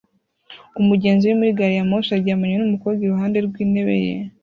Umugenzi 0.79 1.21
uri 1.23 1.35
muri 1.39 1.57
gari 1.57 1.73
ya 1.77 1.85
moshi 1.89 2.11
aryamanye 2.17 2.55
n'umukobwa 2.57 3.01
iruhande 3.03 3.37
rw'intebe 3.47 3.95
ye 4.05 4.13